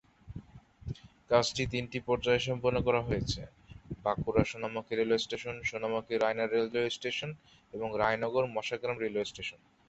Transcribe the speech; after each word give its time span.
কাজটি 1.29 1.63
তিনটি 1.73 1.99
পর্যায়ে 2.07 2.45
সম্পন্ন 2.47 2.77
করা 2.87 3.01
হয়েছে: 3.07 3.41
বাঁকুড়া-সোনামুখী 4.05 4.93
রেলওয়ে 4.95 5.23
স্টেশন, 5.25 5.55
সোনামুখি-রায়নার 5.69 6.51
রেলওয়ে 6.53 6.95
স্টেশন, 6.97 7.29
এবং 7.73 7.87
রায়নগর-মসাগ্রাম 8.01 8.97
রেলওয়ে 8.99 9.29
স্টেশন। 9.31 9.59